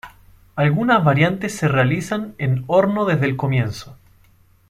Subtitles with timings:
[0.55, 3.97] Algunas variantes se realizan en horno desde el comienzo.